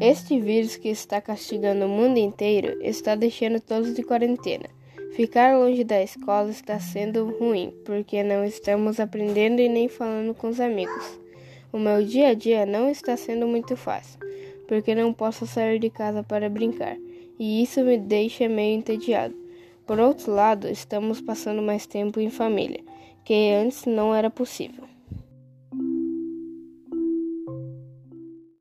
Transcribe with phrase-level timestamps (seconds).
[0.00, 4.66] Este vírus que está castigando o mundo inteiro está deixando todos de quarentena.
[5.16, 10.48] Ficar longe da escola está sendo ruim, porque não estamos aprendendo e nem falando com
[10.48, 11.18] os amigos.
[11.72, 14.20] O meu dia a dia não está sendo muito fácil,
[14.68, 16.96] porque não posso sair de casa para brincar,
[17.36, 19.34] e isso me deixa meio entediado.
[19.84, 22.84] Por outro lado, estamos passando mais tempo em família,
[23.24, 24.84] que antes não era possível.